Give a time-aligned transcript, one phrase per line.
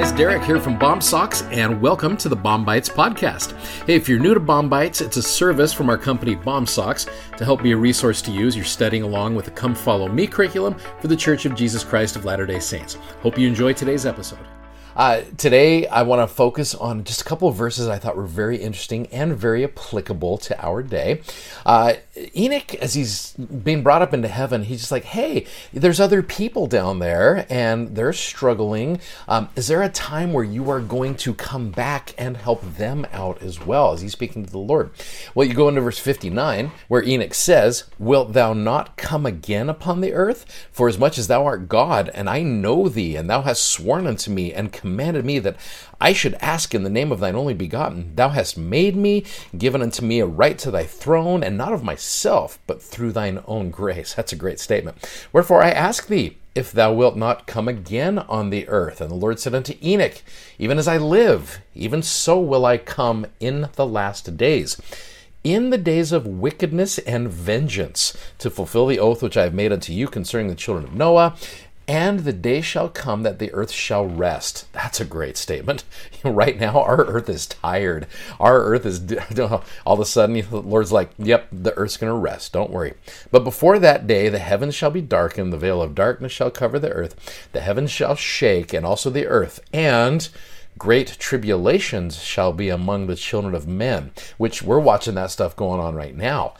[0.00, 3.52] guys, Derek here from BOMSOCKS, and welcome to the BOM-BITES podcast.
[3.84, 7.62] Hey, if you're new to BOM-BITES, it's a service from our company BOMSOCKS to help
[7.62, 8.56] be a resource to use.
[8.56, 12.16] You're studying along with the Come Follow Me curriculum for the Church of Jesus Christ
[12.16, 12.94] of Latter day Saints.
[13.20, 14.38] Hope you enjoy today's episode.
[14.96, 18.26] Uh, today, I want to focus on just a couple of verses I thought were
[18.26, 21.20] very interesting and very applicable to our day.
[21.64, 21.94] Uh,
[22.36, 26.66] Enoch, as he's being brought up into heaven, he's just like, hey, there's other people
[26.66, 29.00] down there and they're struggling.
[29.28, 33.06] Um, is there a time where you are going to come back and help them
[33.12, 33.92] out as well?
[33.92, 34.90] As he's speaking to the Lord.
[35.34, 40.00] Well, you go into verse 59, where Enoch says, Wilt thou not come again upon
[40.00, 40.68] the earth?
[40.70, 44.06] For as much as thou art God, and I know thee, and thou hast sworn
[44.06, 45.56] unto me and commanded me that
[46.00, 48.12] I should ask in the name of thine only begotten.
[48.14, 49.24] Thou hast made me,
[49.56, 52.09] given unto me a right to thy throne, and not of myself,
[52.66, 54.14] but through thine own grace.
[54.14, 54.98] That's a great statement.
[55.32, 59.00] Wherefore I ask thee, if thou wilt not come again on the earth.
[59.00, 60.20] And the Lord said unto Enoch,
[60.58, 64.76] Even as I live, even so will I come in the last days
[65.42, 69.72] in the days of wickedness and vengeance, to fulfill the oath which I have made
[69.72, 71.34] unto you concerning the children of Noah,
[71.90, 74.72] and the day shall come that the earth shall rest.
[74.72, 75.82] That's a great statement.
[76.24, 78.06] right now, our earth is tired.
[78.38, 79.12] Our earth is,
[79.84, 82.52] all of a sudden, the Lord's like, yep, the earth's going to rest.
[82.52, 82.94] Don't worry.
[83.32, 86.78] But before that day, the heavens shall be darkened, the veil of darkness shall cover
[86.78, 89.58] the earth, the heavens shall shake, and also the earth.
[89.72, 90.28] And
[90.78, 95.80] great tribulations shall be among the children of men, which we're watching that stuff going
[95.80, 96.54] on right now.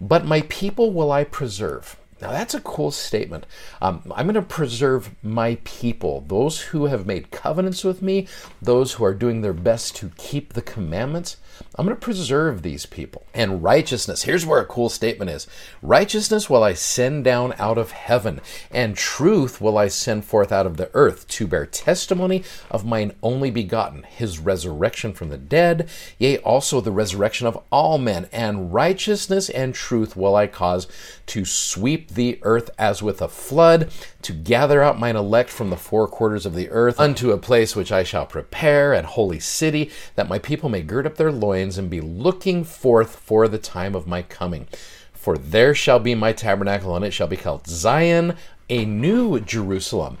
[0.00, 1.96] But my people will I preserve.
[2.22, 3.46] Now, that's a cool statement.
[3.80, 8.28] Um, I'm going to preserve my people, those who have made covenants with me,
[8.62, 11.38] those who are doing their best to keep the commandments.
[11.74, 13.26] I'm going to preserve these people.
[13.34, 15.46] And righteousness, here's where a cool statement is
[15.82, 20.66] Righteousness will I send down out of heaven, and truth will I send forth out
[20.66, 25.88] of the earth to bear testimony of mine only begotten, his resurrection from the dead,
[26.18, 28.28] yea, also the resurrection of all men.
[28.32, 30.86] And righteousness and truth will I cause
[31.26, 33.90] to sweep the earth as with a flood,
[34.22, 37.74] to gather out mine elect from the four quarters of the earth unto a place
[37.74, 41.78] which I shall prepare, an holy city, that my people may gird up their loins
[41.78, 44.68] and be looking forth for the time of my coming.
[45.12, 48.36] For there shall be my tabernacle, and it shall be called Zion,
[48.68, 50.18] a new Jerusalem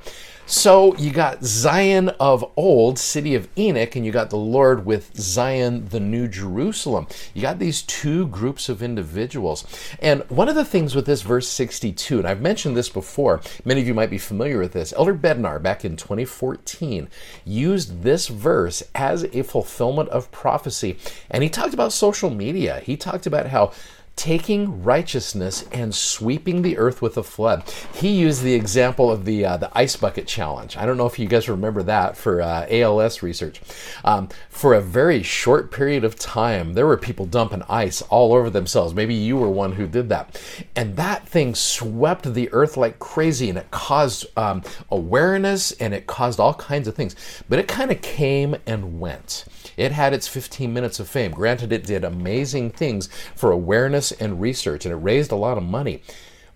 [0.52, 5.16] so you got Zion of old, city of Enoch, and you got the Lord with
[5.16, 7.06] Zion, the New Jerusalem.
[7.32, 9.64] You got these two groups of individuals.
[9.98, 13.80] And one of the things with this verse 62, and I've mentioned this before, many
[13.80, 14.92] of you might be familiar with this.
[14.92, 17.08] Elder Bednar, back in 2014,
[17.46, 20.98] used this verse as a fulfillment of prophecy.
[21.30, 22.80] And he talked about social media.
[22.80, 23.72] He talked about how
[24.16, 27.64] taking righteousness and sweeping the earth with a flood.
[27.94, 30.76] He used the example of the uh, the ice bucket challenge.
[30.76, 33.60] I don't know if you guys remember that for uh, ALS research.
[34.04, 38.50] Um, for a very short period of time, there were people dumping ice all over
[38.50, 38.94] themselves.
[38.94, 40.40] Maybe you were one who did that,
[40.76, 46.06] and that thing swept the earth like crazy, and it caused um, awareness and it
[46.06, 47.16] caused all kinds of things.
[47.48, 49.44] But it kind of came and went.
[49.76, 51.32] It had its 15 minutes of fame.
[51.32, 55.64] Granted, it did amazing things for awareness and research, and it raised a lot of
[55.64, 56.02] money,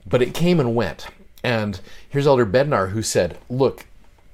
[0.07, 1.07] but it came and went.
[1.45, 3.87] And here's Elder Bednar who said, Look,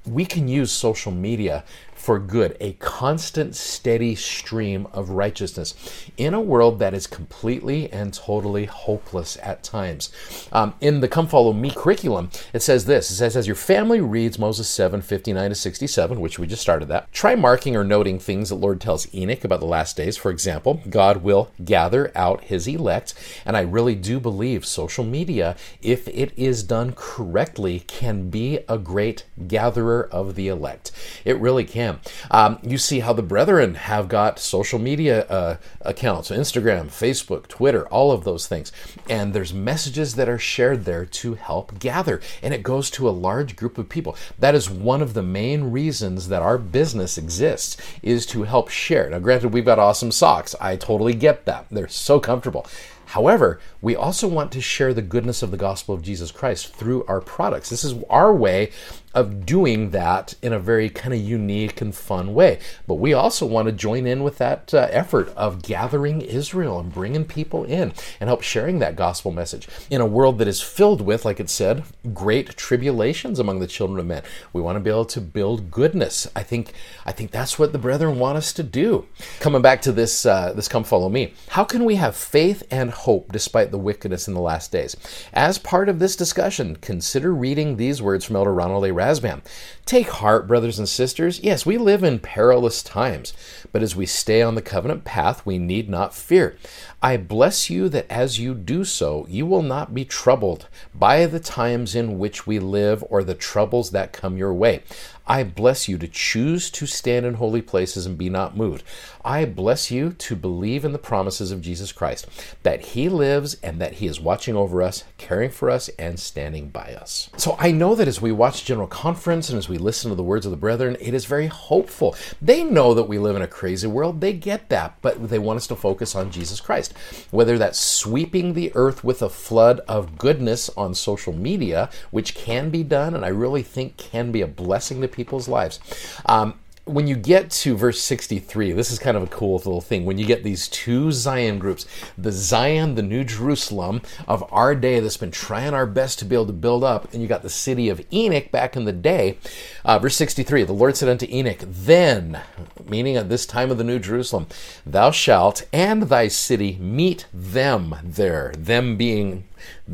[0.05, 1.63] we can use social media
[2.03, 5.73] for good, a constant, steady stream of righteousness
[6.17, 10.11] in a world that is completely and totally hopeless at times.
[10.51, 14.01] Um, in the Come Follow Me curriculum, it says this it says, As your family
[14.01, 18.19] reads Moses 7 59 to 67, which we just started that, try marking or noting
[18.19, 20.17] things that Lord tells Enoch about the last days.
[20.17, 23.13] For example, God will gather out his elect,
[23.45, 28.77] and I really do believe social media, if it is done correctly, can be a
[28.77, 30.91] great gatherer of the elect.
[31.23, 31.92] It really can.
[32.31, 37.87] Um, you see how the brethren have got social media uh, accounts Instagram, Facebook, Twitter,
[37.87, 38.71] all of those things.
[39.09, 42.21] And there's messages that are shared there to help gather.
[42.41, 44.15] And it goes to a large group of people.
[44.39, 49.09] That is one of the main reasons that our business exists, is to help share.
[49.09, 50.55] Now, granted, we've got awesome socks.
[50.59, 51.67] I totally get that.
[51.71, 52.65] They're so comfortable.
[53.13, 57.05] However, we also want to share the goodness of the gospel of Jesus Christ through
[57.05, 57.69] our products.
[57.69, 58.71] This is our way
[59.13, 62.59] of doing that in a very kind of unique and fun way.
[62.87, 66.91] But we also want to join in with that uh, effort of gathering Israel and
[66.91, 71.01] bringing people in and help sharing that gospel message in a world that is filled
[71.01, 71.83] with, like it said,
[72.13, 74.23] great tribulations among the children of men.
[74.51, 76.27] We want to be able to build goodness.
[76.35, 76.73] I think
[77.05, 79.05] I think that's what the brethren want us to do.
[79.39, 81.33] Coming back to this uh, this come follow me.
[81.49, 82.89] How can we have faith and
[83.31, 84.95] despite the wickedness in the last days.
[85.33, 88.89] As part of this discussion, consider reading these words from Elder Ronald A.
[88.89, 89.41] Rasband.
[89.85, 91.41] Take heart, brothers and sisters.
[91.41, 93.33] Yes, we live in perilous times,
[93.71, 96.57] but as we stay on the covenant path, we need not fear.
[97.01, 101.41] I bless you that as you do so, you will not be troubled by the
[101.41, 104.83] times in which we live or the troubles that come your way.
[105.25, 108.83] I bless you to choose to stand in holy places and be not moved.
[109.23, 112.27] I bless you to believe in the promises of Jesus Christ,
[112.63, 116.67] that He lives and that He is watching over us, caring for us, and standing
[116.67, 117.29] by us.
[117.37, 120.23] So I know that as we watch General Conference and as we listen to the
[120.23, 122.17] words of the brethren, it is very hopeful.
[122.41, 125.57] They know that we live in a crazy world, they get that, but they want
[125.57, 126.93] us to focus on Jesus Christ.
[127.31, 132.69] Whether that's sweeping the earth with a flood of goodness on social media, which can
[132.69, 135.79] be done, and I really think can be a blessing to people's lives.
[136.25, 136.55] Um,
[136.85, 140.03] when you get to verse 63, this is kind of a cool little thing.
[140.03, 141.85] When you get these two Zion groups,
[142.17, 146.35] the Zion, the New Jerusalem of our day that's been trying our best to be
[146.35, 149.37] able to build up, and you got the city of Enoch back in the day.
[149.85, 152.41] Uh, verse 63 The Lord said unto Enoch, Then,
[152.85, 154.47] meaning at this time of the New Jerusalem,
[154.85, 159.45] thou shalt and thy city meet them there, them being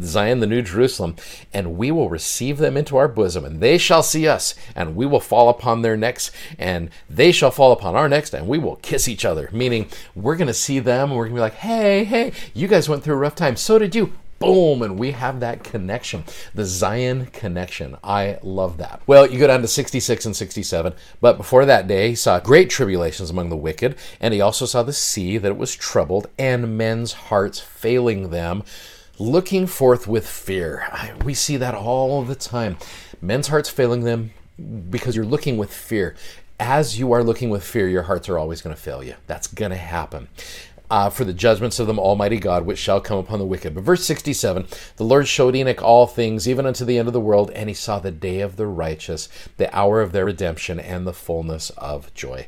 [0.02, 1.16] Zion, the New Jerusalem,
[1.54, 5.06] and we will receive them into our bosom, and they shall see us, and we
[5.06, 8.78] will fall upon their necks, and they shall fall upon our necks, and we will
[8.78, 9.50] kiss each other.
[9.52, 12.68] Meaning, we're going to see them, and we're going to be like, hey, hey, you
[12.68, 13.56] guys went through a rough time.
[13.56, 16.24] So did you boom, and we have that connection,
[16.56, 17.98] the Zion connection.
[18.04, 19.02] I love that.
[19.06, 22.70] Well, you go down to 66 and 67, but before that day, he saw great
[22.70, 26.78] tribulations among the wicked, and he also saw the sea that it was troubled, and
[26.78, 28.64] men's hearts failing them
[29.20, 30.88] looking forth with fear.
[31.24, 32.78] We see that all the time.
[33.22, 34.32] Men's hearts failing them
[34.90, 36.16] because you're looking with fear.
[36.60, 39.16] As you are looking with fear, your hearts are always going to fail you.
[39.28, 40.30] That's going to happen.
[40.92, 43.76] Uh, for the judgments of the Almighty God, which shall come upon the wicked.
[43.76, 47.20] But verse 67 The Lord showed Enoch all things, even unto the end of the
[47.20, 51.06] world, and he saw the day of the righteous, the hour of their redemption, and
[51.06, 52.48] the fullness of joy.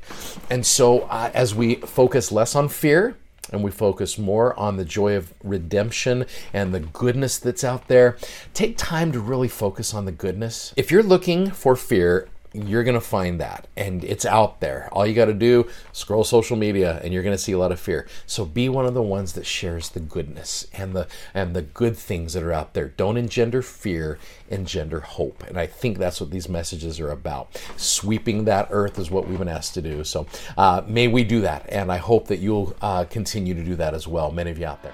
[0.50, 3.16] And so, uh, as we focus less on fear,
[3.52, 8.18] and we focus more on the joy of redemption and the goodness that's out there,
[8.54, 10.74] take time to really focus on the goodness.
[10.78, 14.90] If you're looking for fear, you're going to find that and it's out there.
[14.92, 17.72] All you got to do, scroll social media and you're going to see a lot
[17.72, 18.08] of fear.
[18.26, 21.96] So be one of the ones that shares the goodness and the and the good
[21.96, 22.90] things that are out there.
[22.90, 24.20] Don't engender fear,
[24.50, 25.44] engender hope.
[25.44, 27.62] And I think that's what these messages are about.
[27.78, 30.04] Sweeping that earth is what we've been asked to do.
[30.04, 30.28] So
[30.58, 31.66] uh, may we do that.
[31.70, 34.66] And I hope that you'll uh, continue to do that as well, many of you
[34.66, 34.94] out there.